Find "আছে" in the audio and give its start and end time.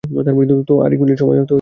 1.37-1.49